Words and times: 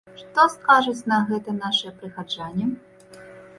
Што 0.19 0.45
скажуць 0.53 1.07
на 1.11 1.19
гэта 1.27 1.55
нашыя 1.59 1.95
прыхаджане? 2.01 2.65